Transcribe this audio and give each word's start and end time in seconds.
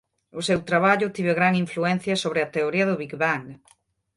O 0.39 0.41
seu 0.47 0.59
traballo 0.69 1.13
tivo 1.15 1.33
gran 1.39 1.53
influencia 1.63 2.15
sobre 2.23 2.39
a 2.41 2.51
teoría 2.55 2.87
do 2.87 2.99
Big 3.01 3.13
Bang. 3.23 3.45